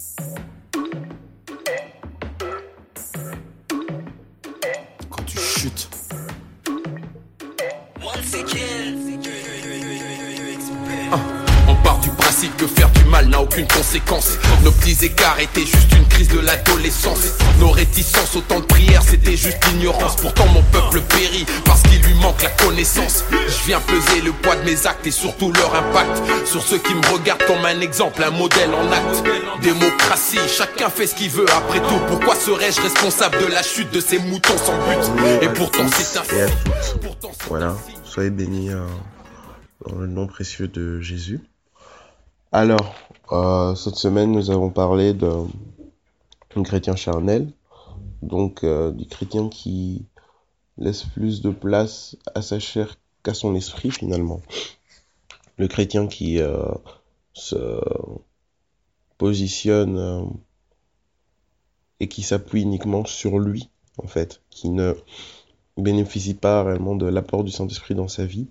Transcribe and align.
Quand 0.00 0.49
aucune 13.50 13.66
conséquence. 13.66 14.38
Nos 14.62 14.70
petits 14.70 15.04
écarts 15.04 15.40
étaient 15.40 15.66
juste 15.66 15.92
une 15.96 16.06
crise 16.06 16.28
de 16.28 16.38
l'adolescence. 16.38 17.34
Nos 17.58 17.70
réticences, 17.70 18.36
autant 18.36 18.60
de 18.60 18.64
prières, 18.64 19.02
c'était 19.02 19.36
juste 19.36 19.58
l'ignorance. 19.72 20.16
Pourtant 20.16 20.46
mon 20.48 20.62
peuple 20.62 21.00
périt 21.00 21.44
parce 21.64 21.82
qu'il 21.82 22.00
lui 22.02 22.14
manque 22.14 22.42
la 22.42 22.50
connaissance. 22.50 23.24
Je 23.32 23.66
viens 23.66 23.80
peser 23.80 24.20
le 24.20 24.32
poids 24.32 24.54
de 24.56 24.64
mes 24.64 24.86
actes 24.86 25.06
et 25.06 25.10
surtout 25.10 25.52
leur 25.52 25.74
impact 25.74 26.22
sur 26.46 26.62
ceux 26.62 26.78
qui 26.78 26.94
me 26.94 27.04
regardent 27.12 27.44
comme 27.46 27.64
un 27.64 27.80
exemple, 27.80 28.22
un 28.22 28.30
modèle 28.30 28.70
en 28.72 28.92
acte. 28.92 29.24
Démocratie, 29.62 30.38
chacun 30.48 30.88
fait 30.88 31.08
ce 31.08 31.14
qu'il 31.16 31.30
veut 31.30 31.50
après 31.50 31.80
tout. 31.80 32.00
Pourquoi 32.06 32.36
serais-je 32.36 32.80
responsable 32.80 33.38
de 33.40 33.46
la 33.46 33.62
chute 33.62 33.92
de 33.92 34.00
ces 34.00 34.18
moutons 34.18 34.58
sans 34.58 34.76
but? 34.86 35.42
Et 35.42 35.48
pourtant 35.48 35.84
c'est 35.96 36.18
un. 36.18 36.22
Pourtant, 37.02 37.32
Voilà, 37.48 37.76
soyez 38.04 38.30
bénis 38.30 38.70
euh, 38.70 38.86
dans 39.86 39.96
le 39.96 40.06
nom 40.06 40.26
précieux 40.28 40.68
de 40.68 41.00
Jésus. 41.00 41.40
Alors, 42.52 42.96
euh, 43.30 43.76
cette 43.76 43.94
semaine, 43.94 44.32
nous 44.32 44.50
avons 44.50 44.70
parlé 44.70 45.14
d'un 45.14 45.46
chrétien 46.64 46.96
charnel, 46.96 47.52
donc 48.22 48.64
euh, 48.64 48.90
du 48.90 49.06
chrétien 49.06 49.48
qui 49.48 50.04
laisse 50.76 51.04
plus 51.04 51.42
de 51.42 51.50
place 51.50 52.16
à 52.34 52.42
sa 52.42 52.58
chair 52.58 52.96
qu'à 53.22 53.34
son 53.34 53.54
esprit 53.54 53.92
finalement. 53.92 54.40
Le 55.58 55.68
chrétien 55.68 56.08
qui 56.08 56.40
euh, 56.40 56.64
se 57.34 57.80
positionne 59.16 60.28
et 62.00 62.08
qui 62.08 62.22
s'appuie 62.22 62.62
uniquement 62.62 63.04
sur 63.04 63.38
lui, 63.38 63.70
en 63.96 64.08
fait, 64.08 64.42
qui 64.50 64.70
ne 64.70 64.96
bénéficie 65.76 66.34
pas 66.34 66.64
réellement 66.64 66.96
de 66.96 67.06
l'apport 67.06 67.44
du 67.44 67.52
Saint-Esprit 67.52 67.94
dans 67.94 68.08
sa 68.08 68.24
vie. 68.24 68.48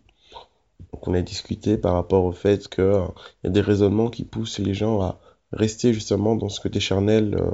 Donc 0.93 1.07
on 1.07 1.13
a 1.13 1.21
discuté 1.21 1.77
par 1.77 1.93
rapport 1.93 2.25
au 2.25 2.31
fait 2.31 2.67
que 2.67 2.81
euh, 2.81 3.07
y 3.43 3.47
a 3.47 3.49
des 3.49 3.61
raisonnements 3.61 4.09
qui 4.09 4.23
poussent 4.23 4.59
les 4.59 4.73
gens 4.73 5.01
à 5.01 5.19
rester 5.51 5.93
justement 5.93 6.35
dans 6.35 6.49
ce 6.49 6.59
côté 6.59 6.79
charnel. 6.79 7.35
euh, 7.35 7.51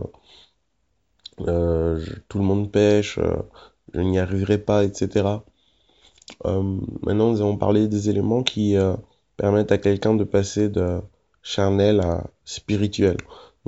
euh, 1.42 2.06
tout 2.30 2.38
le 2.38 2.46
monde 2.46 2.72
pêche, 2.72 3.18
euh, 3.18 3.36
je 3.94 4.02
n'y 4.02 4.20
arriverai 4.20 4.58
pas, 4.58 4.84
etc. 4.84 5.44
Maintenant, 6.44 7.31
nous 7.31 7.42
allons 7.42 7.58
parler 7.58 7.88
des 7.88 8.09
éléments 8.09 8.42
qui 8.42 8.76
permettent 9.38 9.72
à 9.72 9.78
quelqu'un 9.78 10.16
de 10.16 10.23
passer 10.23 10.70
de 10.70 11.00
charnel 11.44 12.00
à 12.00 12.23
spirituel. 12.46 13.18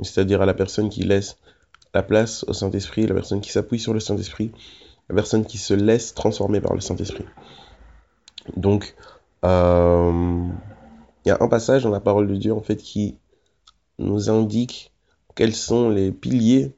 C'est-à-dire 0.02 0.42
à 0.42 0.46
la 0.46 0.54
personne 0.54 0.88
qui 0.88 1.02
laisse 1.04 1.38
la 1.94 2.02
place 2.02 2.44
au 2.48 2.52
Saint-Esprit, 2.52 3.06
la 3.06 3.14
personne 3.14 3.40
qui 3.40 3.50
s'appuie 3.52 3.78
sur 3.78 3.94
le 3.94 4.00
Saint-Esprit, 4.00 4.50
la 5.08 5.14
personne 5.14 5.46
qui 5.46 5.56
se 5.58 5.72
laisse 5.72 6.14
transformer 6.14 6.60
par 6.60 6.74
le 6.74 6.80
Saint-Esprit. 6.80 7.24
Donc, 8.56 8.94
euh, 9.44 10.48
il 11.24 11.28
y 11.28 11.32
a 11.32 11.38
un 11.40 11.48
passage 11.48 11.82
dans 11.82 11.90
la 11.90 12.00
parole 12.00 12.28
de 12.28 12.36
Dieu 12.36 12.52
en 12.52 12.60
fait 12.60 12.76
qui 12.76 13.16
nous 13.98 14.30
indique 14.30 14.92
quels 15.34 15.54
sont 15.54 15.88
les 15.88 16.10
piliers 16.10 16.72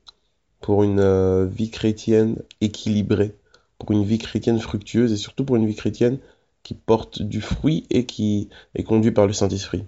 pour 0.61 0.83
une 0.83 1.01
euh, 1.01 1.47
vie 1.47 1.71
chrétienne 1.71 2.37
équilibrée, 2.61 3.35
pour 3.79 3.93
une 3.93 4.05
vie 4.05 4.19
chrétienne 4.19 4.59
fructueuse 4.59 5.13
et 5.13 5.17
surtout 5.17 5.45
pour 5.45 5.57
une 5.57 5.67
vie 5.67 5.75
chrétienne 5.75 6.19
qui 6.63 6.75
porte 6.75 7.23
du 7.23 7.41
fruit 7.41 7.87
et 7.91 8.05
qui 8.05 8.51
est 8.75 8.83
conduite 8.83 9.15
par 9.15 9.27
le 9.27 9.33
Saint-Esprit. 9.33 9.87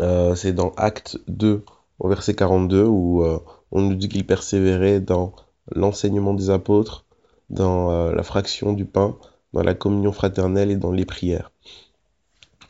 Euh, 0.00 0.34
c'est 0.34 0.52
dans 0.54 0.70
Acte 0.76 1.18
2 1.28 1.64
au 1.98 2.08
verset 2.08 2.34
42 2.34 2.84
où 2.84 3.22
euh, 3.22 3.38
on 3.70 3.82
nous 3.82 3.94
dit 3.94 4.08
qu'il 4.08 4.26
persévérait 4.26 5.00
dans 5.00 5.34
l'enseignement 5.70 6.32
des 6.32 6.48
apôtres, 6.48 7.04
dans 7.50 8.10
la 8.10 8.22
fraction 8.22 8.72
du 8.72 8.86
pain, 8.86 9.16
dans 9.54 9.62
la 9.62 9.74
communion 9.74 10.12
fraternelle 10.12 10.70
et 10.70 10.76
dans 10.76 10.92
les 10.92 11.06
prières. 11.06 11.52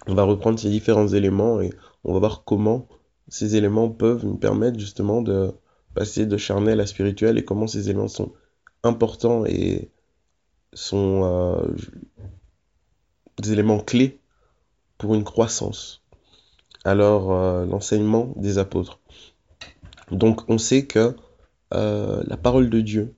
On 0.06 0.14
va 0.14 0.22
reprendre 0.22 0.58
ces 0.58 0.68
différents 0.68 1.08
éléments 1.08 1.60
et 1.60 1.72
on 2.04 2.12
va 2.12 2.18
voir 2.18 2.44
comment 2.44 2.86
ces 3.28 3.56
éléments 3.56 3.88
peuvent 3.88 4.24
nous 4.24 4.36
permettre 4.36 4.78
justement 4.78 5.22
de 5.22 5.52
passer 5.94 6.26
de 6.26 6.36
charnel 6.36 6.80
à 6.80 6.86
spirituel 6.86 7.38
et 7.38 7.44
comment 7.44 7.66
ces 7.66 7.88
éléments 7.88 8.08
sont 8.08 8.32
importants 8.82 9.46
et 9.46 9.90
sont 10.74 11.22
euh, 11.24 11.74
des 13.38 13.52
éléments 13.52 13.80
clés 13.80 14.20
pour 14.98 15.14
une 15.14 15.24
croissance. 15.24 16.02
Alors, 16.84 17.32
euh, 17.32 17.64
l'enseignement 17.64 18.34
des 18.36 18.58
apôtres. 18.58 19.00
Donc, 20.10 20.42
on 20.50 20.58
sait 20.58 20.86
que 20.86 21.16
euh, 21.72 22.22
la 22.26 22.36
parole 22.36 22.68
de 22.68 22.80
Dieu, 22.82 23.14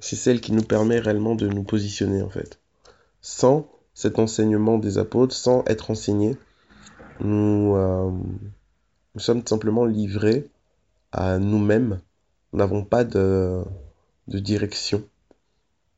c'est 0.00 0.16
celle 0.16 0.40
qui 0.40 0.52
nous 0.52 0.64
permet 0.64 0.98
réellement 0.98 1.36
de 1.36 1.46
nous 1.46 1.62
positionner 1.62 2.22
en 2.22 2.28
fait. 2.28 2.61
Sans 3.22 3.66
cet 3.94 4.18
enseignement 4.18 4.78
des 4.78 4.98
apôtres, 4.98 5.34
sans 5.34 5.64
être 5.66 5.90
enseignés, 5.90 6.36
nous, 7.20 7.74
euh, 7.76 8.10
nous 9.14 9.20
sommes 9.20 9.46
simplement 9.46 9.84
livrés 9.84 10.48
à 11.12 11.38
nous-mêmes. 11.38 12.00
Nous 12.52 12.58
n'avons 12.58 12.84
pas 12.84 13.04
de, 13.04 13.62
direction. 14.26 15.04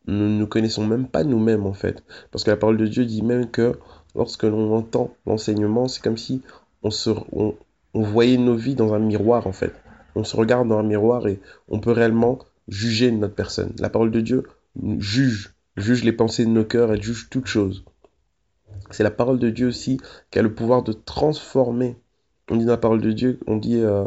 Nous 0.06 0.14
ne 0.14 0.38
nous 0.38 0.46
connaissons 0.46 0.86
même 0.86 1.08
pas 1.08 1.24
nous-mêmes 1.24 1.66
en 1.66 1.72
fait. 1.72 2.04
Parce 2.30 2.44
que 2.44 2.50
la 2.50 2.56
parole 2.56 2.76
de 2.76 2.86
Dieu 2.86 3.04
dit 3.04 3.22
même 3.22 3.50
que 3.50 3.78
lorsque 4.14 4.42
l'on 4.42 4.76
entend 4.76 5.14
l'enseignement, 5.26 5.88
c'est 5.88 6.02
comme 6.02 6.18
si 6.18 6.42
on, 6.82 6.91
se, 6.91 7.10
on 7.32 7.56
voyait 7.94 8.36
nos 8.36 8.54
vies 8.54 8.74
dans 8.74 8.92
un 8.92 8.98
miroir 8.98 9.46
en 9.46 9.52
fait. 9.52 9.72
On 10.14 10.24
se 10.24 10.36
regarde 10.36 10.68
dans 10.68 10.78
un 10.78 10.82
miroir 10.82 11.26
et 11.26 11.41
on 11.68 11.80
peut 11.80 11.92
réellement 11.92 12.38
juger 12.68 13.10
notre 13.10 13.34
personne. 13.34 13.72
La 13.78 13.88
parole 13.88 14.10
de 14.10 14.20
Dieu 14.20 14.44
juge, 14.98 15.53
juge 15.76 16.04
les 16.04 16.12
pensées 16.12 16.44
de 16.44 16.50
nos 16.50 16.64
cœurs, 16.64 16.92
elle 16.92 17.02
juge 17.02 17.28
toutes 17.30 17.46
choses. 17.46 17.84
C'est 18.90 19.02
la 19.02 19.10
parole 19.10 19.38
de 19.38 19.50
Dieu 19.50 19.68
aussi 19.68 19.98
qui 20.30 20.38
a 20.38 20.42
le 20.42 20.54
pouvoir 20.54 20.82
de 20.82 20.92
transformer. 20.92 21.96
On 22.50 22.56
dit 22.56 22.64
dans 22.64 22.72
la 22.72 22.78
parole 22.78 23.00
de 23.00 23.12
Dieu, 23.12 23.40
on 23.46 23.56
dit 23.56 23.80
euh, 23.80 24.04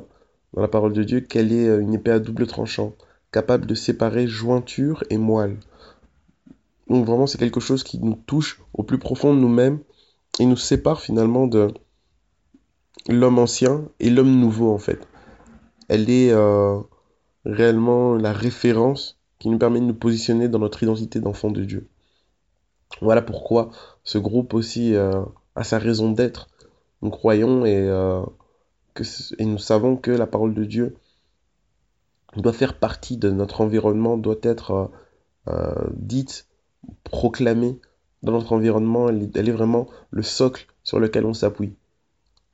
dans 0.53 0.61
la 0.61 0.67
parole 0.67 0.93
de 0.93 1.03
Dieu 1.03 1.21
qu'elle 1.21 1.51
est 1.51 1.67
euh, 1.67 1.81
une 1.81 1.93
épée 1.93 2.11
à 2.11 2.19
double 2.19 2.47
tranchant, 2.47 2.93
capable 3.31 3.65
de 3.65 3.75
séparer 3.75 4.27
jointure 4.27 5.03
et 5.09 5.17
moelle. 5.17 5.59
Donc 6.87 7.05
vraiment, 7.05 7.27
c'est 7.27 7.37
quelque 7.37 7.59
chose 7.59 7.83
qui 7.83 7.99
nous 7.99 8.15
touche 8.27 8.61
au 8.73 8.83
plus 8.83 8.99
profond 8.99 9.33
de 9.33 9.39
nous-mêmes 9.39 9.79
et 10.39 10.45
nous 10.45 10.57
sépare 10.57 11.01
finalement 11.01 11.47
de 11.47 11.73
l'homme 13.09 13.39
ancien 13.39 13.89
et 13.99 14.09
l'homme 14.09 14.39
nouveau 14.39 14.71
en 14.71 14.77
fait. 14.77 15.07
Elle 15.89 16.09
est 16.09 16.31
euh, 16.31 16.79
réellement 17.45 18.15
la 18.15 18.33
référence 18.33 19.16
qui 19.39 19.49
nous 19.49 19.57
permet 19.57 19.79
de 19.79 19.85
nous 19.85 19.93
positionner 19.93 20.47
dans 20.47 20.59
notre 20.59 20.81
identité 20.83 21.19
d'enfant 21.19 21.51
de 21.51 21.63
Dieu. 21.63 21.87
Voilà 23.01 23.21
pourquoi 23.21 23.69
ce 24.03 24.17
groupe 24.17 24.53
aussi 24.53 24.95
euh, 24.95 25.23
a 25.55 25.63
sa 25.63 25.77
raison 25.77 26.11
d'être. 26.11 26.47
Nous 27.01 27.09
croyons 27.09 27.65
et, 27.65 27.77
euh, 27.77 28.23
que, 28.93 29.03
et 29.37 29.45
nous 29.45 29.59
savons 29.59 29.97
que 29.97 30.11
la 30.11 30.25
parole 30.27 30.53
de 30.53 30.63
Dieu 30.63 30.95
doit 32.35 32.53
faire 32.53 32.77
partie 32.77 33.17
de 33.17 33.29
notre 33.29 33.61
environnement, 33.61 34.17
doit 34.17 34.39
être 34.41 34.91
euh, 35.47 35.73
dite, 35.93 36.47
proclamée 37.03 37.79
dans 38.23 38.31
notre 38.31 38.53
environnement. 38.53 39.09
Elle 39.09 39.23
est, 39.23 39.37
elle 39.37 39.49
est 39.49 39.53
vraiment 39.53 39.87
le 40.09 40.23
socle 40.23 40.67
sur 40.83 40.99
lequel 40.99 41.25
on 41.25 41.33
s'appuie. 41.33 41.73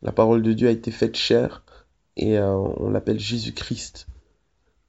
La 0.01 0.11
parole 0.11 0.41
de 0.41 0.51
Dieu 0.51 0.67
a 0.67 0.71
été 0.71 0.91
faite 0.91 1.15
chair 1.15 1.63
et 2.17 2.37
on 2.37 2.89
l'appelle 2.89 3.19
Jésus-Christ. 3.19 4.07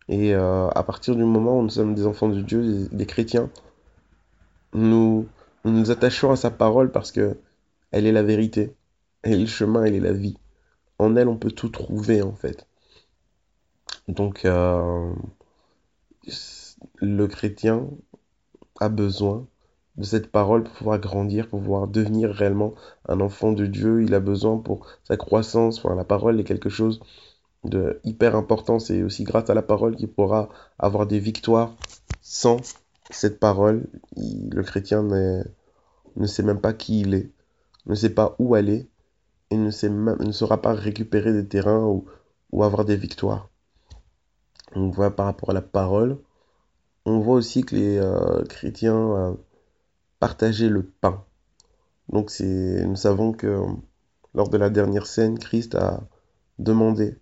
Et 0.08 0.34
euh, 0.34 0.68
à 0.68 0.82
partir 0.82 1.16
du 1.16 1.24
moment 1.24 1.58
où 1.58 1.62
nous 1.62 1.70
sommes 1.70 1.94
des 1.94 2.06
enfants 2.06 2.28
de 2.28 2.40
Dieu, 2.40 2.88
des, 2.90 3.06
chrétiens, 3.06 3.50
nous, 4.74 5.26
nous 5.64 5.72
nous 5.72 5.90
attachons 5.90 6.30
à 6.30 6.36
sa 6.36 6.50
parole 6.50 6.90
parce 6.92 7.12
que 7.12 7.38
elle 7.90 8.06
est 8.06 8.12
la 8.12 8.22
vérité, 8.22 8.74
elle 9.22 9.34
est 9.34 9.38
le 9.38 9.46
chemin, 9.46 9.84
elle 9.84 9.94
est 9.94 10.00
la 10.00 10.12
vie. 10.12 10.36
En 10.98 11.16
elle, 11.16 11.28
on 11.28 11.36
peut 11.36 11.52
tout 11.52 11.68
trouver 11.68 12.22
en 12.22 12.34
fait. 12.34 12.66
Donc, 14.08 14.44
euh, 14.44 15.12
le 16.96 17.26
chrétien 17.26 17.88
a 18.80 18.88
besoin 18.88 19.46
de 19.96 20.04
cette 20.04 20.30
parole 20.30 20.64
pour 20.64 20.72
pouvoir 20.74 20.98
grandir, 20.98 21.48
pour 21.48 21.60
pouvoir 21.60 21.88
devenir 21.88 22.30
réellement 22.30 22.74
un 23.08 23.20
enfant 23.20 23.52
de 23.52 23.66
Dieu. 23.66 24.02
Il 24.02 24.14
a 24.14 24.20
besoin 24.20 24.58
pour 24.58 24.86
sa 25.04 25.16
croissance. 25.16 25.78
Enfin, 25.78 25.94
la 25.94 26.04
parole 26.04 26.40
est 26.40 26.44
quelque 26.44 26.68
chose 26.68 27.00
de 27.64 28.00
hyper 28.04 28.36
important. 28.36 28.78
C'est 28.78 29.02
aussi 29.02 29.24
grâce 29.24 29.50
à 29.50 29.54
la 29.54 29.62
parole 29.62 29.96
qu'il 29.96 30.08
pourra 30.08 30.48
avoir 30.78 31.06
des 31.06 31.18
victoires. 31.18 31.74
Sans 32.22 32.58
cette 33.10 33.38
parole, 33.38 33.86
le 34.16 34.62
chrétien 34.62 35.02
ne 35.02 36.26
sait 36.26 36.42
même 36.42 36.60
pas 36.60 36.72
qui 36.72 37.00
il 37.00 37.14
est, 37.14 37.30
ne 37.86 37.94
sait 37.94 38.10
pas 38.10 38.34
où 38.38 38.54
aller 38.54 38.88
et 39.50 39.56
ne, 39.56 39.70
sait 39.70 39.90
ne 39.90 40.32
saura 40.32 40.62
pas 40.62 40.72
récupérer 40.72 41.32
des 41.32 41.46
terrains 41.46 41.84
ou, 41.84 42.06
ou 42.52 42.64
avoir 42.64 42.84
des 42.84 42.96
victoires. 42.96 43.48
On 44.74 44.88
voit 44.88 45.14
par 45.14 45.26
rapport 45.26 45.50
à 45.50 45.54
la 45.54 45.62
parole, 45.62 46.18
on 47.04 47.20
voit 47.20 47.36
aussi 47.36 47.64
que 47.64 47.76
les 47.76 47.98
euh, 47.98 48.42
chrétiens 48.44 49.12
euh, 49.12 49.34
partageaient 50.18 50.68
le 50.68 50.82
pain. 50.82 51.24
Donc 52.08 52.32
nous 52.40 52.96
savons 52.96 53.32
que 53.32 53.62
lors 54.34 54.48
de 54.48 54.56
la 54.56 54.70
dernière 54.70 55.06
scène, 55.06 55.38
Christ 55.38 55.74
a 55.74 56.02
demandé 56.58 57.18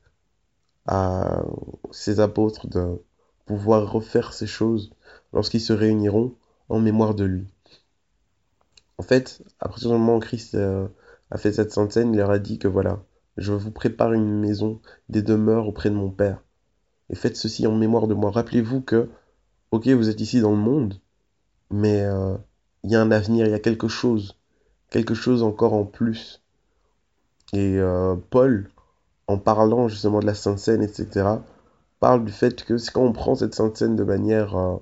à 0.87 1.43
ses 1.91 2.21
apôtres 2.21 2.67
de 2.67 3.01
pouvoir 3.47 3.91
refaire 3.91 4.33
ces 4.33 4.47
choses 4.47 4.93
lorsqu'ils 5.33 5.61
se 5.61 5.73
réuniront 5.73 6.35
en 6.69 6.79
mémoire 6.79 7.15
de 7.15 7.25
lui. 7.25 7.47
En 8.99 9.03
fait, 9.03 9.43
à 9.61 9.69
partir 9.69 9.91
du 9.91 9.97
moment 9.97 10.17
où 10.17 10.21
Christ 10.21 10.55
euh, 10.55 10.87
a 11.31 11.39
fait 11.39 11.53
cette 11.53 11.73
sainte 11.73 11.93
scène, 11.93 12.13
il 12.13 12.19
leur 12.19 12.31
a 12.31 12.39
dit 12.39 12.59
que 12.59 12.69
voilà, 12.69 13.03
je 13.37 13.53
vous 13.53 13.71
prépare 13.71 14.13
une 14.13 14.39
maison, 14.39 14.81
des 15.09 15.23
demeures 15.23 15.69
auprès 15.69 15.91
de 15.91 15.95
mon 15.95 16.11
Père. 16.11 16.43
Et 17.11 17.15
faites 17.15 17.37
ceci 17.37 17.67
en 17.67 17.75
mémoire 17.75 18.07
de 18.07 18.15
moi. 18.15 18.31
Rappelez-vous 18.31 18.81
que, 18.81 19.11
ok, 19.71 19.89
vous 19.89 20.09
êtes 20.09 20.21
ici 20.21 20.41
dans 20.41 20.53
le 20.53 20.57
monde, 20.57 21.01
mais 21.71 22.03
euh, 22.03 22.37
il 22.85 22.91
y 22.91 22.97
a 22.97 23.01
un 23.01 23.11
avenir, 23.11 23.47
il 23.47 23.51
y 23.51 23.55
a 23.55 23.59
quelque 23.59 23.89
chose, 23.89 24.39
quelque 24.91 25.15
chose 25.15 25.43
encore 25.43 25.75
en 25.75 25.85
plus. 25.85 26.43
Et 27.53 27.79
euh, 27.79 28.17
Paul, 28.31 28.71
en 29.33 29.39
parlant 29.39 29.89
justement 29.89 30.21
de 30.21 30.27
la 30.27 30.35
Sainte 30.35 30.59
Seine, 30.59 30.83
etc., 30.83 31.27
parle 32.01 32.25
du 32.25 32.33
fait 32.33 32.65
que 32.65 32.75
quand 32.93 33.03
on 33.03 33.13
prend 33.13 33.35
cette 33.35 33.55
Sainte 33.55 33.77
Seine 33.77 33.97
de 33.97 34.05
manière 34.05 34.57
euh, 34.57 34.77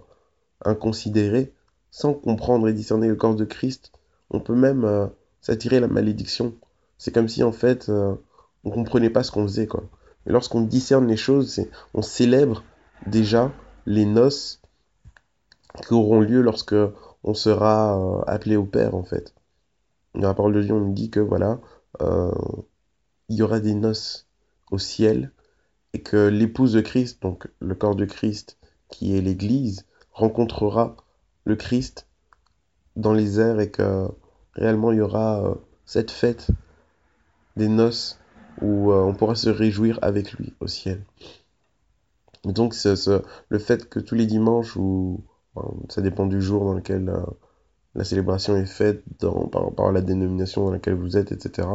inconsidérée, 0.64 1.52
sans 1.91 2.14
comprendre 2.14 2.69
et 2.69 2.73
discerner 2.73 3.08
le 3.08 3.17
corps 3.17 3.35
de 3.35 3.44
Christ, 3.44 3.93
on 4.31 4.41
peut 4.41 4.55
même 4.55 4.85
euh, 4.85 5.06
s'attirer 5.41 5.81
la 5.81 5.88
malédiction. 5.88 6.55
C'est 6.99 7.12
comme 7.12 7.29
si 7.29 7.43
en 7.43 7.52
fait 7.52 7.91
on 8.64 8.70
comprenait 8.70 9.11
pas 9.11 9.23
ce 9.23 9.31
qu'on 9.31 9.47
faisait 9.47 9.67
quoi. 9.67 9.85
Et 10.26 10.32
lorsqu'on 10.32 10.61
discerne 10.61 11.06
les 11.06 11.17
choses, 11.17 11.61
on 11.94 12.02
célèbre 12.02 12.62
déjà 13.06 13.50
les 13.87 14.05
noces 14.05 14.61
qui 15.87 15.94
auront 15.94 16.20
lieu 16.20 16.43
lorsque 16.43 16.75
on 17.25 17.35
sera 17.35 18.23
appelé 18.26 18.56
au 18.56 18.64
Père 18.64 18.94
en 18.94 19.05
fait. 19.05 19.35
Dans 20.14 20.29
la 20.29 20.35
parole 20.35 20.55
de 20.55 20.62
Dieu, 20.62 20.75
on 20.75 20.81
nous 20.81 20.93
dit 20.93 21.11
que 21.11 21.20
voilà, 21.20 21.61
euh, 22.02 22.32
il 23.29 23.37
y 23.37 23.43
aura 23.43 23.61
des 23.61 23.75
noces 23.75 24.29
au 24.70 24.78
ciel 24.78 25.32
et 25.93 26.02
que 26.02 26.28
l'épouse 26.28 26.72
de 26.72 26.81
Christ, 26.81 27.22
donc 27.22 27.49
le 27.61 27.75
corps 27.75 27.96
de 27.96 28.05
Christ 28.05 28.58
qui 28.88 29.17
est 29.17 29.20
l'Église, 29.20 29.87
rencontrera 30.12 30.96
le 31.44 31.56
Christ 31.56 32.06
dans 32.96 33.12
les 33.12 33.40
airs 33.40 33.61
et 33.61 33.70
que 33.70 34.08
réellement 34.55 34.93
il 34.93 34.99
y 34.99 35.00
aura 35.00 35.44
euh, 35.44 35.55
cette 35.84 36.11
fête 36.11 36.49
des 37.56 37.69
noces 37.69 38.19
où 38.61 38.93
euh, 38.93 39.02
on 39.02 39.14
pourra 39.14 39.34
se 39.34 39.49
réjouir 39.49 39.99
avec 40.02 40.32
lui 40.32 40.55
au 40.61 40.67
ciel. 40.67 41.05
donc 42.44 42.75
ce, 42.75 43.23
le 43.49 43.58
fait 43.58 43.88
que 43.88 44.00
tous 44.00 44.14
les 44.14 44.26
dimanches, 44.26 44.76
ou 44.76 45.23
ça 45.88 46.00
dépend 46.00 46.26
du 46.26 46.40
jour 46.40 46.64
dans 46.64 46.75
lequel 46.75 47.12
la 47.94 48.05
célébration 48.05 48.56
est 48.56 48.66
faite 48.66 49.02
par 49.76 49.93
la 49.93 50.00
dénomination 50.00 50.64
dans 50.64 50.70
laquelle 50.70 50.94
vous 50.94 51.16
êtes, 51.16 51.32
etc. 51.32 51.69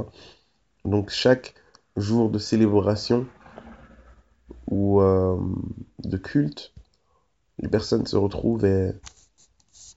Donc 0.85 1.09
chaque 1.09 1.55
jour 1.95 2.29
de 2.29 2.39
célébration 2.39 3.25
ou 4.67 5.01
euh, 5.01 5.37
de 6.03 6.17
culte, 6.17 6.73
les 7.59 7.69
personnes 7.69 8.05
se 8.05 8.17
retrouvent 8.17 8.65
et 8.65 8.91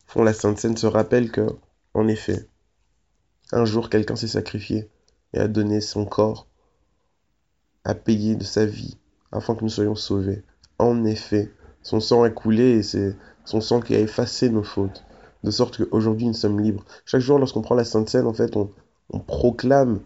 font 0.07 0.23
la 0.23 0.33
Sainte 0.33 0.59
Seine, 0.59 0.77
se 0.77 0.87
rappellent 0.87 1.31
que, 1.31 1.47
en 1.95 2.09
effet, 2.09 2.49
un 3.53 3.65
jour 3.65 3.91
quelqu'un 3.91 4.17
s'est 4.17 4.29
sacrifié 4.29 4.89
et 5.33 5.39
a 5.39 5.49
donné 5.49 5.81
son 5.81 6.05
corps, 6.05 6.47
a 7.85 7.95
payé 7.95 8.37
de 8.37 8.45
sa 8.45 8.65
vie 8.65 8.97
afin 9.33 9.55
que 9.55 9.65
nous 9.65 9.71
soyons 9.71 9.95
sauvés. 9.95 10.45
En 10.79 11.05
effet, 11.05 11.53
son 11.83 12.01
sang 12.01 12.23
a 12.23 12.31
coulé 12.31 12.79
et 12.79 12.83
c'est 12.83 13.17
son 13.45 13.61
sang 13.61 13.81
qui 13.81 13.95
a 13.95 14.01
effacé 14.01 14.51
nos 14.51 14.63
fautes, 14.63 15.05
de 15.43 15.51
sorte 15.51 15.79
qu'aujourd'hui 15.79 16.27
nous 16.27 16.35
sommes 16.35 16.61
libres. 16.61 16.85
Chaque 17.05 17.21
jour, 17.21 17.39
lorsqu'on 17.39 17.63
prend 17.63 17.75
la 17.75 17.85
Sainte 17.85 18.09
Seine, 18.09 18.27
en 18.27 18.35
fait, 18.35 18.57
on 18.57 19.19
proclame 19.21 20.01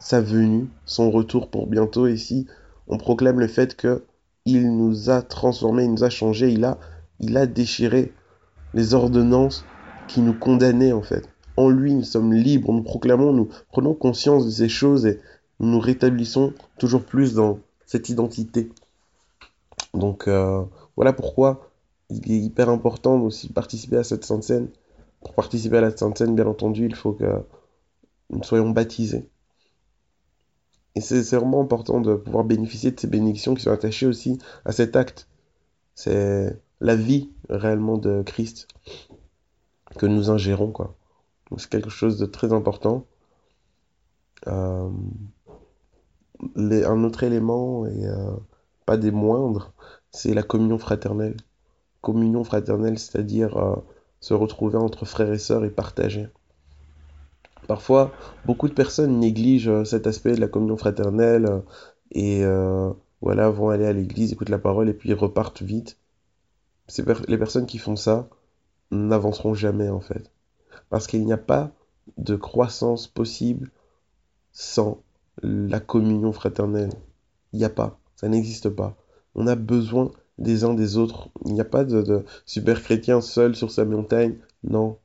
sa 0.00 0.20
venue, 0.20 0.68
son 0.86 1.10
retour 1.10 1.48
pour 1.50 1.66
bientôt 1.68 2.08
ici, 2.08 2.46
on 2.88 2.98
proclame 2.98 3.38
le 3.38 3.46
fait 3.46 3.76
que 3.76 4.02
il 4.46 4.76
nous 4.76 5.10
a 5.10 5.22
transformés, 5.22 5.84
il 5.84 5.92
nous 5.92 6.04
a 6.04 6.10
changés, 6.10 6.50
il 6.50 6.64
a, 6.64 6.78
il 7.20 7.36
a 7.36 7.46
déchiré 7.46 8.12
les 8.74 8.94
ordonnances 8.94 9.64
qui 10.08 10.20
nous 10.22 10.34
condamnaient 10.34 10.92
en 10.92 11.02
fait. 11.02 11.28
En 11.56 11.68
lui, 11.68 11.94
nous 11.94 12.02
sommes 12.02 12.32
libres, 12.32 12.72
nous 12.72 12.82
proclamons, 12.82 13.32
nous 13.32 13.50
prenons 13.70 13.94
conscience 13.94 14.46
de 14.46 14.50
ces 14.50 14.68
choses 14.68 15.06
et 15.06 15.20
nous 15.60 15.68
nous 15.68 15.80
rétablissons 15.80 16.54
toujours 16.78 17.02
plus 17.02 17.34
dans 17.34 17.58
cette 17.84 18.08
identité. 18.08 18.70
Donc 19.92 20.26
euh, 20.26 20.62
voilà 20.96 21.12
pourquoi 21.12 21.70
il 22.08 22.32
est 22.32 22.38
hyper 22.38 22.70
important 22.70 23.20
aussi 23.20 23.48
participer 23.48 23.98
à 23.98 24.04
cette 24.04 24.24
sainte 24.24 24.42
scène. 24.42 24.68
Pour 25.20 25.34
participer 25.34 25.76
à 25.76 25.82
la 25.82 25.94
sainte 25.94 26.16
scène, 26.16 26.34
bien 26.34 26.46
entendu, 26.46 26.86
il 26.86 26.94
faut 26.94 27.12
que 27.12 27.26
nous 28.30 28.42
soyons 28.42 28.70
baptisés. 28.70 29.28
Et 30.96 31.00
c'est 31.00 31.36
vraiment 31.36 31.60
important 31.62 32.00
de 32.00 32.14
pouvoir 32.14 32.44
bénéficier 32.44 32.90
de 32.90 32.98
ces 32.98 33.06
bénédictions 33.06 33.54
qui 33.54 33.62
sont 33.62 33.70
attachées 33.70 34.06
aussi 34.06 34.38
à 34.64 34.72
cet 34.72 34.96
acte. 34.96 35.28
C'est 35.94 36.60
la 36.80 36.96
vie 36.96 37.30
réellement 37.48 37.96
de 37.96 38.22
Christ 38.22 38.68
que 39.98 40.06
nous 40.06 40.30
ingérons. 40.30 40.72
Quoi. 40.72 40.96
c'est 41.58 41.68
quelque 41.68 41.90
chose 41.90 42.18
de 42.18 42.26
très 42.26 42.52
important. 42.52 43.06
Euh, 44.46 44.90
un 46.56 47.04
autre 47.04 47.22
élément, 47.24 47.86
et 47.86 48.06
euh, 48.06 48.32
pas 48.86 48.96
des 48.96 49.10
moindres, 49.10 49.72
c'est 50.10 50.34
la 50.34 50.42
communion 50.42 50.78
fraternelle. 50.78 51.36
Communion 52.00 52.44
fraternelle, 52.44 52.98
c'est-à-dire 52.98 53.56
euh, 53.58 53.76
se 54.20 54.34
retrouver 54.34 54.78
entre 54.78 55.04
frères 55.04 55.32
et 55.32 55.38
sœurs 55.38 55.64
et 55.64 55.70
partager. 55.70 56.28
Parfois, 57.70 58.10
beaucoup 58.46 58.66
de 58.66 58.74
personnes 58.74 59.20
négligent 59.20 59.68
euh, 59.68 59.84
cet 59.84 60.08
aspect 60.08 60.32
de 60.32 60.40
la 60.40 60.48
communion 60.48 60.76
fraternelle 60.76 61.46
euh, 61.46 61.60
et 62.10 62.44
euh, 62.44 62.90
voilà, 63.20 63.48
vont 63.48 63.68
aller 63.68 63.86
à 63.86 63.92
l'église, 63.92 64.32
écoutent 64.32 64.48
la 64.48 64.58
parole 64.58 64.88
et 64.88 64.92
puis 64.92 65.14
repartent 65.14 65.62
vite. 65.62 65.96
les 67.28 67.38
personnes 67.38 67.66
qui 67.66 67.78
font 67.78 67.94
ça 67.94 68.28
n'avanceront 68.90 69.54
jamais 69.54 69.88
en 69.88 70.00
fait. 70.00 70.32
Parce 70.88 71.06
qu'il 71.06 71.24
n'y 71.24 71.32
a 71.32 71.36
pas 71.36 71.70
de 72.18 72.34
croissance 72.34 73.06
possible 73.06 73.70
sans 74.50 75.00
la 75.40 75.78
communion 75.78 76.32
fraternelle. 76.32 76.90
Il 77.52 77.60
n'y 77.60 77.64
a 77.64 77.70
pas, 77.70 78.00
ça 78.16 78.26
n'existe 78.26 78.68
pas. 78.68 78.96
On 79.36 79.46
a 79.46 79.54
besoin 79.54 80.10
des 80.38 80.64
uns 80.64 80.74
des 80.74 80.96
autres. 80.96 81.28
Il 81.46 81.52
n'y 81.52 81.60
a 81.60 81.64
pas 81.64 81.84
de 81.84 82.24
super 82.46 82.82
chrétien 82.82 83.20
seul 83.20 83.54
sur 83.54 83.70
sa 83.70 83.84
montagne. 83.84 84.38
Non, 84.64 84.98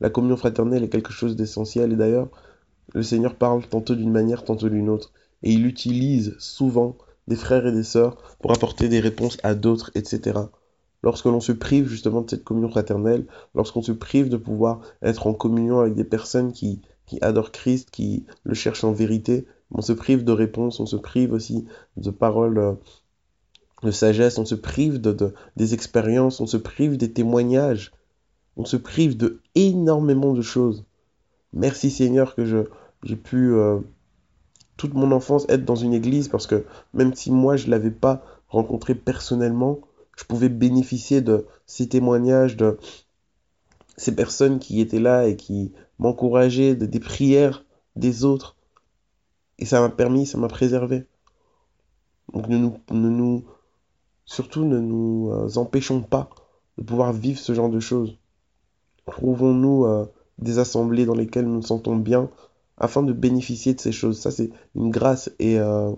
la 0.00 0.10
communion 0.10 0.36
fraternelle 0.36 0.84
est 0.84 0.88
quelque 0.88 1.12
chose 1.12 1.36
d'essentiel 1.36 1.92
et 1.92 1.96
d'ailleurs, 1.96 2.28
le 2.94 3.02
Seigneur 3.02 3.34
parle 3.34 3.66
tantôt 3.66 3.94
d'une 3.94 4.12
manière, 4.12 4.44
tantôt 4.44 4.68
d'une 4.68 4.88
autre. 4.88 5.12
Et 5.42 5.52
il 5.52 5.66
utilise 5.66 6.36
souvent 6.38 6.96
des 7.28 7.36
frères 7.36 7.66
et 7.66 7.72
des 7.72 7.82
sœurs 7.82 8.16
pour 8.40 8.52
apporter 8.52 8.88
des 8.88 9.00
réponses 9.00 9.38
à 9.42 9.54
d'autres, 9.54 9.90
etc. 9.94 10.38
Lorsque 11.02 11.26
l'on 11.26 11.40
se 11.40 11.52
prive 11.52 11.88
justement 11.88 12.22
de 12.22 12.30
cette 12.30 12.44
communion 12.44 12.68
fraternelle, 12.68 13.26
lorsqu'on 13.54 13.82
se 13.82 13.92
prive 13.92 14.28
de 14.28 14.36
pouvoir 14.36 14.80
être 15.02 15.26
en 15.26 15.34
communion 15.34 15.80
avec 15.80 15.94
des 15.94 16.04
personnes 16.04 16.52
qui, 16.52 16.80
adorent 17.20 17.52
Christ, 17.52 17.90
qui 17.90 18.24
le 18.44 18.54
cherchent 18.54 18.84
en 18.84 18.92
vérité, 18.92 19.46
on 19.72 19.82
se 19.82 19.92
prive 19.92 20.24
de 20.24 20.32
réponses, 20.32 20.80
on 20.80 20.86
se 20.86 20.96
prive 20.96 21.32
aussi 21.32 21.66
de 21.96 22.10
paroles 22.10 22.58
euh, 22.58 22.72
de 23.82 23.90
sagesse, 23.90 24.38
on 24.38 24.44
se 24.44 24.54
prive 24.54 25.00
de, 25.00 25.12
de 25.12 25.34
des 25.56 25.74
expériences, 25.74 26.40
on 26.40 26.46
se 26.46 26.56
prive 26.56 26.96
des 26.96 27.12
témoignages 27.12 27.92
on 28.56 28.64
se 28.64 28.76
prive 28.76 29.16
de 29.16 29.40
énormément 29.54 30.32
de 30.32 30.42
choses. 30.42 30.84
Merci 31.52 31.90
Seigneur 31.90 32.34
que 32.34 32.66
j'ai 33.02 33.16
pu 33.16 33.52
euh, 33.54 33.78
toute 34.76 34.94
mon 34.94 35.12
enfance 35.12 35.46
être 35.48 35.64
dans 35.64 35.76
une 35.76 35.94
église 35.94 36.28
parce 36.28 36.46
que 36.46 36.64
même 36.94 37.14
si 37.14 37.30
moi 37.30 37.56
je 37.56 37.66
ne 37.66 37.70
l'avais 37.70 37.90
pas 37.90 38.22
rencontré 38.48 38.94
personnellement, 38.94 39.80
je 40.16 40.24
pouvais 40.24 40.48
bénéficier 40.48 41.20
de 41.20 41.46
ces 41.66 41.88
témoignages, 41.88 42.56
de 42.56 42.78
ces 43.96 44.14
personnes 44.14 44.58
qui 44.58 44.80
étaient 44.80 45.00
là 45.00 45.26
et 45.26 45.36
qui 45.36 45.72
m'encourageaient, 45.98 46.74
de, 46.74 46.86
des 46.86 47.00
prières 47.00 47.64
des 47.96 48.24
autres. 48.24 48.56
Et 49.58 49.64
ça 49.64 49.80
m'a 49.80 49.88
permis, 49.88 50.26
ça 50.26 50.38
m'a 50.38 50.48
préservé. 50.48 51.06
Donc 52.32 52.48
ne 52.48 52.58
nous, 52.58 52.76
ne 52.90 53.08
nous, 53.08 53.44
surtout 54.24 54.64
ne 54.64 54.78
nous 54.78 55.30
euh, 55.32 55.56
empêchons 55.56 56.02
pas 56.02 56.28
de 56.76 56.82
pouvoir 56.82 57.12
vivre 57.12 57.38
ce 57.38 57.54
genre 57.54 57.70
de 57.70 57.80
choses. 57.80 58.18
Trouvons-nous 59.06 59.84
euh, 59.84 60.06
des 60.38 60.58
assemblées 60.58 61.06
dans 61.06 61.14
lesquelles 61.14 61.46
nous 61.46 61.56
nous 61.56 61.62
sentons 61.62 61.96
bien 61.96 62.30
afin 62.76 63.02
de 63.02 63.12
bénéficier 63.12 63.74
de 63.74 63.80
ces 63.80 63.92
choses? 63.92 64.18
Ça, 64.18 64.30
c'est 64.30 64.50
une 64.74 64.90
grâce. 64.90 65.30
Et 65.38 65.58
euh, 65.58 65.92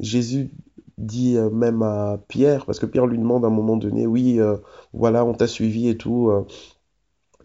Jésus 0.00 0.50
dit 0.98 1.36
euh, 1.36 1.50
même 1.50 1.82
à 1.82 2.18
Pierre, 2.28 2.66
parce 2.66 2.78
que 2.78 2.86
Pierre 2.86 3.06
lui 3.06 3.18
demande 3.18 3.44
à 3.44 3.48
un 3.48 3.50
moment 3.50 3.76
donné, 3.76 4.06
oui, 4.06 4.40
voilà, 4.92 5.24
on 5.24 5.34
t'a 5.34 5.46
suivi 5.46 5.88
et 5.88 5.96
tout, 5.96 6.30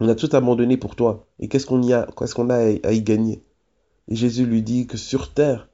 on 0.00 0.08
a 0.08 0.14
tout 0.14 0.30
abandonné 0.32 0.76
pour 0.76 0.96
toi. 0.96 1.26
Et 1.38 1.48
qu'est-ce 1.48 1.66
qu'on 1.66 1.82
y 1.82 1.92
a, 1.92 2.08
qu'est-ce 2.16 2.34
qu'on 2.34 2.50
a 2.50 2.56
à, 2.56 2.72
à 2.82 2.92
y 2.92 3.02
gagner? 3.02 3.44
Et 4.08 4.16
Jésus 4.16 4.46
lui 4.46 4.62
dit 4.62 4.86
que 4.86 4.96
sur 4.96 5.32
terre, 5.32 5.68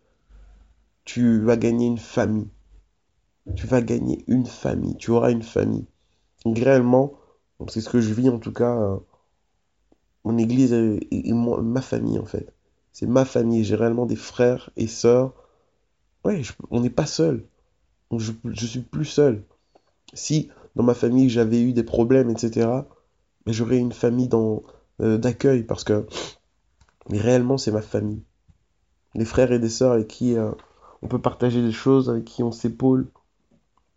tu 1.05 1.41
vas 1.41 1.57
gagner 1.57 1.87
une 1.87 1.99
famille. 1.99 2.49
Tu 3.55 3.67
vas 3.67 3.81
gagner 3.81 4.25
une 4.27 4.45
famille. 4.45 4.97
Tu 4.97 5.11
auras 5.11 5.31
une 5.31 5.43
famille. 5.43 5.87
Donc, 6.45 6.59
réellement, 6.59 7.15
c'est 7.69 7.81
ce 7.81 7.89
que 7.89 8.01
je 8.01 8.13
vis 8.13 8.29
en 8.29 8.39
tout 8.39 8.53
cas 8.53 8.99
mon 10.29 10.37
église 10.37 10.75
et, 10.75 11.33
ma 11.33 11.81
famille 11.81 12.19
en 12.19 12.27
fait. 12.27 12.53
C'est 12.93 13.07
ma 13.07 13.25
famille. 13.25 13.65
J'ai 13.65 13.77
réellement 13.77 14.05
des 14.05 14.17
frères 14.17 14.71
et 14.77 14.87
sœurs. 14.87 15.33
Ouais, 16.25 16.43
on 16.71 16.81
n'est 16.81 16.91
pas 16.91 17.07
seul. 17.07 17.47
je, 18.15 18.33
je 18.45 18.67
suis 18.67 18.81
plus 18.81 19.07
seul. 19.07 19.45
Si 20.13 20.51
dans 20.77 20.83
ma 20.83 20.95
famille 20.95 21.31
j'avais 21.31 21.63
eu 21.63 21.73
des 21.73 21.83
problèmes, 21.83 22.29
etc., 22.29 22.69
mais 23.47 23.53
j'aurais 23.55 23.79
une 23.79 23.93
famille 23.93 24.29
euh, 25.01 25.17
d'accueil 25.17 25.63
parce 25.63 25.83
que 25.83 26.07
mais 27.09 27.21
réellement 27.21 27.57
c'est 27.57 27.73
ma 27.73 27.83
famille. 27.83 28.23
Les 29.15 29.25
frères 29.25 29.51
et 29.53 29.59
des 29.59 29.71
sœurs 29.71 29.93
avec 29.93 30.09
qui 30.09 30.37
euh, 30.37 30.51
on 31.01 31.09
peut 31.09 31.21
partager 31.21 31.63
des 31.63 31.73
choses, 31.73 32.11
avec 32.11 32.25
qui 32.27 32.43
on 32.43 32.53
s'épaule, 32.53 33.09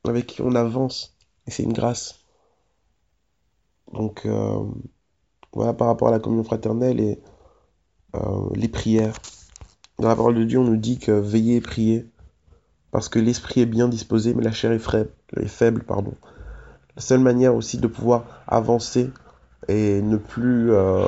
avec 0.05 0.27
qui 0.27 0.41
on 0.41 0.55
avance. 0.55 1.17
Et 1.45 1.51
c'est 1.51 1.63
une 1.63 1.73
grâce. 1.73 2.23
Donc 3.91 4.25
euh, 4.25 4.63
voilà 5.53 5.73
par 5.73 5.87
rapport 5.87 6.07
à 6.07 6.11
la 6.11 6.19
communion 6.19 6.43
fraternelle 6.43 6.99
et 6.99 7.19
les 8.55 8.67
prières. 8.67 9.15
Dans 9.99 10.09
la 10.09 10.15
parole 10.15 10.35
de 10.35 10.43
Dieu, 10.43 10.59
on 10.59 10.63
nous 10.63 10.77
dit 10.77 10.97
que 10.97 11.11
veillez 11.11 11.57
et 11.57 11.61
priez 11.61 12.11
parce 12.91 13.07
que 13.07 13.19
l'esprit 13.19 13.61
est 13.61 13.65
bien 13.65 13.87
disposé, 13.87 14.33
mais 14.33 14.43
la 14.43 14.51
chair 14.51 14.71
est 14.71 15.47
faible, 15.47 15.83
pardon. 15.83 16.13
La 16.95 17.01
seule 17.01 17.21
manière 17.21 17.55
aussi 17.55 17.77
de 17.77 17.87
pouvoir 17.87 18.43
avancer 18.47 19.09
et 19.67 20.01
ne 20.01 20.17
plus 20.17 20.71
euh, 20.71 21.05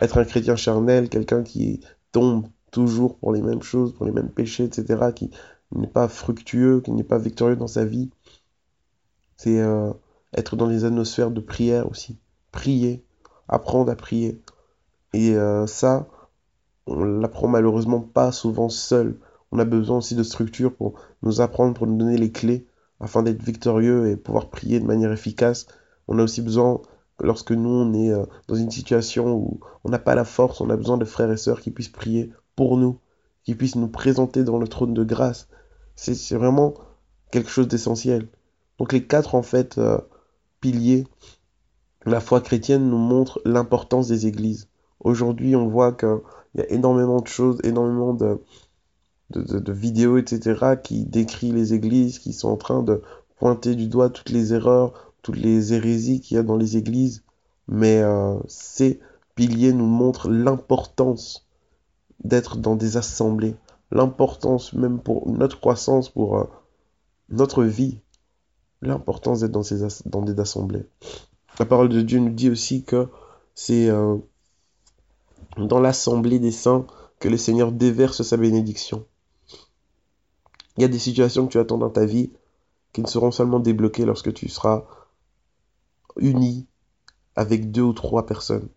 être 0.00 0.18
un 0.18 0.24
chrétien 0.24 0.54
charnel, 0.54 1.08
quelqu'un 1.08 1.42
qui 1.42 1.80
tombe 2.12 2.46
toujours 2.70 3.18
pour 3.18 3.32
les 3.32 3.42
mêmes 3.42 3.62
choses, 3.62 3.92
pour 3.92 4.06
les 4.06 4.12
mêmes 4.12 4.28
péchés, 4.28 4.64
etc., 4.64 5.10
qui 5.14 5.30
n'est 5.74 5.88
pas 5.88 6.08
fructueux, 6.08 6.80
qui 6.80 6.92
n'est 6.92 7.02
pas 7.02 7.18
victorieux 7.18 7.56
dans 7.56 7.66
sa 7.66 7.84
vie, 7.84 8.10
c'est 9.36 9.60
euh, 9.60 9.92
être 10.36 10.54
dans 10.54 10.68
des 10.68 10.84
atmosphères 10.84 11.30
de 11.30 11.40
prière 11.40 11.90
aussi. 11.90 12.18
Prier, 12.52 13.04
apprendre 13.48 13.90
à 13.90 13.96
prier. 13.96 14.40
Et 15.12 15.36
euh, 15.36 15.66
ça, 15.66 16.08
on 16.86 17.04
l'apprend 17.04 17.48
malheureusement 17.48 18.00
pas 18.00 18.32
souvent 18.32 18.68
seul. 18.68 19.18
On 19.52 19.58
a 19.58 19.64
besoin 19.64 19.98
aussi 19.98 20.14
de 20.14 20.22
structures 20.22 20.74
pour 20.74 20.94
nous 21.22 21.40
apprendre, 21.40 21.74
pour 21.74 21.86
nous 21.86 21.96
donner 21.96 22.16
les 22.16 22.32
clés 22.32 22.66
afin 23.00 23.22
d'être 23.22 23.42
victorieux 23.42 24.08
et 24.08 24.16
pouvoir 24.16 24.50
prier 24.50 24.80
de 24.80 24.86
manière 24.86 25.12
efficace. 25.12 25.66
On 26.08 26.18
a 26.18 26.22
aussi 26.22 26.42
besoin, 26.42 26.80
lorsque 27.20 27.52
nous, 27.52 27.70
on 27.70 27.92
est 27.94 28.10
euh, 28.10 28.24
dans 28.48 28.56
une 28.56 28.70
situation 28.70 29.32
où 29.32 29.60
on 29.84 29.90
n'a 29.90 29.98
pas 29.98 30.14
la 30.14 30.24
force, 30.24 30.60
on 30.60 30.70
a 30.70 30.76
besoin 30.76 30.98
de 30.98 31.04
frères 31.04 31.30
et 31.30 31.36
sœurs 31.36 31.60
qui 31.60 31.70
puissent 31.70 31.88
prier 31.88 32.32
pour 32.56 32.76
nous, 32.76 32.98
qui 33.44 33.54
puissent 33.54 33.76
nous 33.76 33.88
présenter 33.88 34.44
dans 34.44 34.58
le 34.58 34.68
trône 34.68 34.94
de 34.94 35.04
grâce. 35.04 35.48
C'est 35.96 36.34
vraiment 36.34 36.74
quelque 37.30 37.50
chose 37.50 37.68
d'essentiel. 37.68 38.28
Donc 38.78 38.92
les 38.92 39.06
quatre, 39.06 39.34
en 39.34 39.42
fait, 39.42 39.78
euh, 39.78 39.98
piliers 40.60 41.06
la 42.06 42.20
foi 42.20 42.40
chrétienne 42.40 42.88
nous 42.88 42.98
montrent 42.98 43.40
l'importance 43.44 44.08
des 44.08 44.26
églises. 44.26 44.68
Aujourd'hui, 45.00 45.56
on 45.56 45.68
voit 45.68 45.92
qu'il 45.92 46.18
y 46.56 46.60
a 46.60 46.70
énormément 46.70 47.20
de 47.20 47.26
choses, 47.26 47.58
énormément 47.64 48.14
de, 48.14 48.40
de, 49.30 49.72
vidéos, 49.72 50.18
etc., 50.18 50.76
qui 50.82 51.04
décrit 51.04 51.52
les 51.52 51.74
églises, 51.74 52.18
qui 52.18 52.32
sont 52.32 52.48
en 52.48 52.56
train 52.56 52.82
de 52.82 53.02
pointer 53.36 53.74
du 53.74 53.88
doigt 53.88 54.10
toutes 54.10 54.30
les 54.30 54.52
erreurs, 54.52 55.12
toutes 55.22 55.36
les 55.36 55.72
hérésies 55.72 56.20
qu'il 56.20 56.36
y 56.36 56.40
a 56.40 56.42
dans 56.42 56.56
les 56.56 56.76
églises. 56.76 57.24
Mais 57.68 58.02
euh, 58.02 58.36
ces 58.46 59.00
piliers 59.34 59.72
nous 59.72 59.86
montrent 59.86 60.28
l'importance 60.28 61.46
d'être 62.22 62.56
dans 62.56 62.76
des 62.76 62.96
assemblées, 62.96 63.56
l'importance 63.90 64.72
même 64.72 65.00
pour 65.00 65.28
notre 65.30 65.60
croissance, 65.60 66.08
pour 66.08 66.38
euh, 66.38 66.44
notre 67.30 67.64
vie, 67.64 67.98
l'importance 68.82 69.40
d'être 69.40 69.52
dans, 69.52 69.62
ces 69.62 69.86
dans 70.06 70.22
des 70.22 70.38
assemblées. 70.38 70.86
La 71.58 71.66
parole 71.66 71.88
de 71.88 72.00
Dieu 72.00 72.18
nous 72.18 72.32
dit 72.32 72.50
aussi 72.50 72.84
que 72.84 73.08
c'est 73.54 73.88
euh, 73.88 74.16
dans 75.56 75.80
l'assemblée 75.80 76.38
des 76.38 76.50
saints 76.50 76.86
que 77.20 77.28
le 77.28 77.36
Seigneur 77.36 77.72
déverse 77.72 78.22
sa 78.22 78.36
bénédiction. 78.36 79.06
Il 80.76 80.82
y 80.82 80.84
a 80.84 80.88
des 80.88 80.98
situations 80.98 81.46
que 81.46 81.52
tu 81.52 81.58
attends 81.58 81.78
dans 81.78 81.90
ta 81.90 82.04
vie 82.04 82.32
qui 82.92 83.02
ne 83.02 83.06
seront 83.06 83.30
seulement 83.30 83.60
débloquées 83.60 84.04
lorsque 84.04 84.32
tu 84.32 84.48
seras 84.48 84.84
uni 86.16 86.66
avec 87.36 87.70
deux 87.70 87.82
ou 87.82 87.92
trois 87.92 88.26
personnes. 88.26 88.68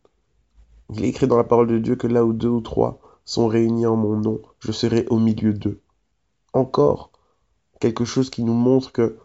Il 0.94 1.04
est 1.04 1.10
écrit 1.10 1.28
dans 1.28 1.38
la 1.38 1.44
parole 1.44 1.68
de 1.68 1.80
Dieu 1.80 1.96
que 1.96 2.08
là 2.08 2.24
où 2.24 2.34
deux 2.34 2.48
ou 2.48 2.62
trois 2.62 3.00
sont 3.26 3.48
réunis 3.48 3.86
en 3.86 3.96
mon 3.96 4.16
nom, 4.18 4.42
je 4.60 4.72
serai 4.72 5.06
au 5.10 5.20
milieu 5.20 5.54
d'eux. 5.54 5.82
Encore 6.54 7.12
quelque 7.80 8.06
chose 8.06 8.30
qui 8.30 8.44
nous 8.44 8.54
montre 8.54 8.92
que 8.92 9.18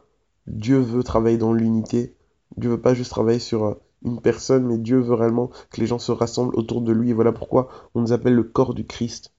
Dieu 0.46 0.78
veut 0.78 1.04
travailler 1.04 1.38
dans 1.38 1.52
l'unité. 1.52 2.14
Dieu 2.56 2.70
veut 2.70 2.80
pas 2.80 2.94
juste 2.94 3.10
travailler 3.10 3.38
sur 3.38 3.64
euh, 3.64 3.74
une 4.04 4.20
personne, 4.20 4.66
mais 4.66 4.78
Dieu 4.78 4.98
veut 4.98 5.14
réellement 5.14 5.50
que 5.70 5.80
les 5.80 5.86
gens 5.86 5.98
se 5.98 6.12
rassemblent 6.12 6.56
autour 6.56 6.80
de 6.82 6.92
lui. 6.92 7.10
Et 7.10 7.14
voilà 7.14 7.32
pourquoi 7.32 7.68
on 7.94 8.00
nous 8.00 8.12
appelle 8.12 8.34
le 8.34 8.42
corps 8.42 8.74
du 8.74 8.86
Christ. 8.86 9.32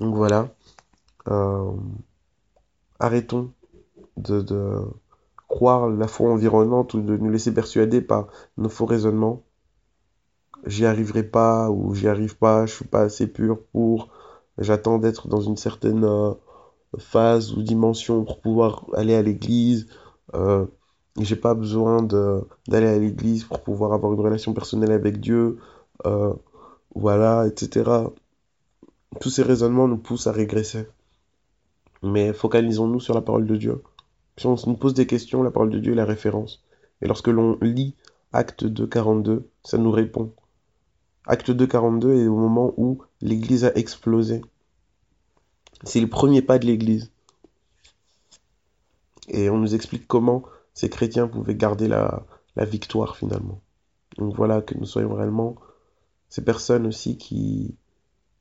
Donc 0.00 0.14
voilà. 0.14 0.48
Euh, 1.28 1.72
arrêtons 2.98 3.52
de, 4.16 4.44
croire 5.48 5.88
la 5.88 6.06
foi 6.06 6.30
environnante 6.30 6.94
ou 6.94 7.00
de 7.00 7.16
nous 7.16 7.30
laisser 7.30 7.52
persuader 7.52 8.00
par 8.00 8.28
nos 8.56 8.68
faux 8.68 8.86
raisonnements. 8.86 9.42
J'y 10.66 10.84
arriverai 10.84 11.22
pas 11.22 11.70
ou 11.70 11.94
j'y 11.94 12.08
arrive 12.08 12.36
pas, 12.36 12.66
je 12.66 12.74
suis 12.74 12.84
pas 12.84 13.00
assez 13.00 13.26
pur 13.26 13.58
pour. 13.72 14.08
J'attends 14.58 14.98
d'être 14.98 15.28
dans 15.28 15.40
une 15.40 15.56
certaine 15.56 16.04
euh, 16.04 16.32
phase 16.98 17.52
ou 17.52 17.62
dimension 17.62 18.24
pour 18.24 18.40
pouvoir 18.40 18.84
aller 18.94 19.14
à 19.14 19.22
l'église. 19.22 19.88
J'ai 21.18 21.36
pas 21.36 21.54
besoin 21.54 22.02
d'aller 22.02 22.86
à 22.86 22.98
l'église 22.98 23.44
pour 23.44 23.60
pouvoir 23.62 23.92
avoir 23.92 24.12
une 24.12 24.20
relation 24.20 24.52
personnelle 24.52 24.92
avec 24.92 25.20
Dieu. 25.20 25.58
Euh, 26.06 26.32
voilà, 26.94 27.46
etc. 27.46 27.90
Tous 29.20 29.30
ces 29.30 29.42
raisonnements 29.42 29.88
nous 29.88 29.98
poussent 29.98 30.26
à 30.26 30.32
régresser. 30.32 30.86
Mais 32.02 32.32
focalisons-nous 32.32 33.00
sur 33.00 33.14
la 33.14 33.20
parole 33.20 33.46
de 33.46 33.56
Dieu. 33.56 33.82
Si 34.36 34.46
on 34.46 34.56
nous 34.66 34.76
pose 34.76 34.94
des 34.94 35.06
questions, 35.06 35.42
la 35.42 35.50
parole 35.50 35.70
de 35.70 35.78
Dieu 35.78 35.92
est 35.92 35.96
la 35.96 36.04
référence. 36.04 36.64
Et 37.02 37.06
lorsque 37.06 37.28
l'on 37.28 37.58
lit 37.60 37.94
Acte 38.32 38.64
2, 38.64 38.86
42, 38.86 39.48
ça 39.64 39.76
nous 39.76 39.90
répond. 39.90 40.32
Acte 41.26 41.50
2, 41.50 41.66
42 41.66 42.14
est 42.14 42.26
au 42.26 42.36
moment 42.36 42.72
où 42.76 43.02
l'Église 43.20 43.64
a 43.64 43.74
explosé. 43.74 44.40
C'est 45.84 46.00
le 46.00 46.08
premier 46.08 46.40
pas 46.40 46.58
de 46.58 46.66
l'Église. 46.66 47.10
Et 49.28 49.50
on 49.50 49.58
nous 49.58 49.74
explique 49.74 50.06
comment 50.06 50.44
ces 50.74 50.88
chrétiens 50.88 51.28
pouvaient 51.28 51.54
garder 51.54 51.88
la, 51.88 52.24
victoire 52.56 53.16
finalement. 53.16 53.62
Donc 54.18 54.36
voilà, 54.36 54.60
que 54.60 54.76
nous 54.76 54.84
soyons 54.84 55.14
réellement 55.14 55.56
ces 56.28 56.44
personnes 56.44 56.86
aussi 56.86 57.16
qui 57.16 57.74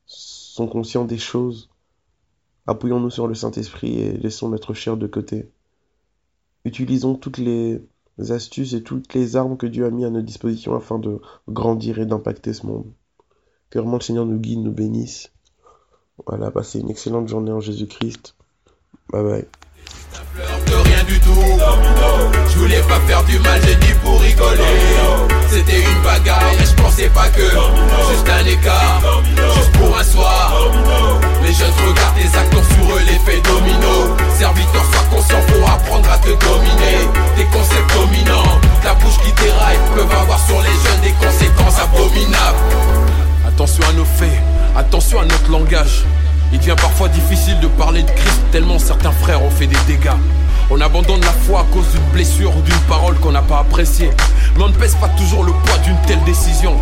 sont 0.06 0.68
conscients 0.68 1.06
des 1.06 1.18
choses 1.18 1.70
Appuyons-nous 2.70 3.10
sur 3.10 3.28
le 3.28 3.34
Saint-Esprit 3.34 4.00
et 4.00 4.12
laissons 4.16 4.50
notre 4.50 4.76
chair 4.76 4.96
de 4.96 5.08
côté. 5.08 5.50
Utilisons 6.66 7.16
toutes 7.16 7.40
les 7.40 7.82
astuces 8.30 8.74
et 8.74 8.84
toutes 8.84 9.16
les 9.16 9.36
armes 9.36 9.58
que 9.58 9.66
Dieu 9.66 9.88
a 9.88 9.90
mis 9.90 10.06
à 10.06 10.12
notre 10.12 10.28
disposition 10.28 10.76
afin 10.76 11.00
de 11.00 11.20
grandir 11.48 11.98
et 11.98 12.06
d'impacter 12.06 12.54
ce 12.54 12.68
monde. 12.68 12.86
Que 13.72 13.80
vraiment 13.80 13.98
le 13.98 14.04
Seigneur 14.04 14.28
nous 14.28 14.38
guide, 14.38 14.60
nous 14.60 14.72
bénisse. 14.72 15.32
Voilà, 16.28 16.52
passez 16.52 16.80
une 16.80 16.92
excellente 16.92 17.28
journée 17.28 17.52
en 17.52 17.60
Jésus-Christ. 17.60 18.36
Bye 19.12 19.24
bye. 19.24 19.48
Du. 21.18 21.40
Je 22.52 22.58
voulais 22.58 22.82
pas 22.82 23.00
faire 23.08 23.24
du 23.24 23.40
mal, 23.40 23.60
j'ai 23.66 23.76
dit 23.76 23.94
pour 24.04 24.20
rigoler. 24.20 24.64
C'était 25.50 25.80
une 25.80 26.02
bagarre 26.04 26.44
et 26.54 26.66
je 26.66 26.74
pensais 26.82 27.10
pas 27.10 27.28
que 27.30 27.42
juste 27.42 28.30
un 28.30 28.46
écart, 28.46 29.02
juste 29.56 29.72
pour 29.72 29.98
un 29.98 30.04
soir. 30.04 30.54
Les 31.44 31.54
jeunes 31.54 31.72
regardent 31.88 32.16
tes 32.16 32.38
acteurs 32.38 32.64
sur 32.64 32.96
eux, 32.96 33.00
l'effet 33.00 33.42
domino. 33.42 34.16
Serviteur, 34.38 34.84
sois 34.92 35.18
conscient 35.18 35.42
pour 35.48 35.70
apprendre 35.70 36.10
à 36.12 36.18
te 36.18 36.28
dominer. 36.28 37.08
Des 37.38 37.46
concepts 37.46 37.94
dominants, 37.94 38.60
ta 38.84 38.94
bouche 38.96 39.18
qui 39.26 39.32
déraille 39.42 39.78
peuvent 39.96 40.22
avoir 40.22 40.40
sur 40.46 40.62
les 40.62 40.68
jeunes 40.68 41.02
des 41.02 41.14
conséquences 41.14 41.80
abominables. 41.80 42.58
Attention 43.48 43.84
à 43.90 43.94
nos 43.94 44.06
faits, 44.06 44.42
attention 44.76 45.20
à 45.20 45.24
notre 45.24 45.50
langage. 45.52 46.06
Il 46.52 46.60
devient 46.60 46.76
parfois 46.80 47.10
difficile 47.10 47.60
de 47.60 47.68
parler 47.68 48.04
de 48.04 48.12
Christ 48.12 48.42
tellement 48.52 48.80
certains 48.80 49.12
frères 49.12 49.44
ont 49.44 49.52
fait 49.52 49.68
des 49.68 49.78
dégâts. 49.88 50.10
On 50.72 50.80
abandonne 50.82 51.22
la 51.22 51.32
foi 51.32 51.62
à 51.62 51.64
cause 51.74 51.90
d'une 51.92 52.12
blessure 52.14 52.56
ou 52.56 52.62
d'une 52.62 52.80
parole 52.82 53.16
qu'on 53.16 53.32
n'a 53.32 53.42
pas 53.42 53.60
appréciée. 53.60 54.12
Mais 54.56 54.64
on 54.64 54.70
ne 54.70 54.74
pèse 54.74 54.96
pas 54.96 55.10
toujours 55.10 55.44
le 55.44 55.52
poids 55.52 55.78
d'une 55.80 55.98
telle 56.06 56.24
décision. 56.26 56.76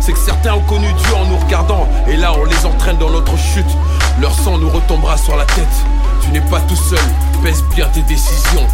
C'est 0.00 0.12
que 0.12 0.18
certains 0.18 0.54
ont 0.54 0.60
connu 0.60 0.86
Dieu 0.92 1.14
en 1.16 1.26
nous 1.26 1.36
regardant, 1.36 1.88
et 2.08 2.16
là 2.16 2.32
on 2.32 2.44
les 2.44 2.64
entraîne 2.64 2.98
dans 2.98 3.10
notre 3.10 3.36
chute. 3.36 3.66
Leur 4.20 4.32
sang 4.32 4.58
nous 4.58 4.70
retombera 4.70 5.16
sur 5.16 5.36
la 5.36 5.44
tête. 5.44 5.66
Tu 6.22 6.30
n'es 6.30 6.40
pas 6.40 6.60
tout 6.60 6.76
seul, 6.76 6.98
pèse 7.42 7.64
bien 7.74 7.86
tes 7.88 8.02
décisions. 8.02 8.66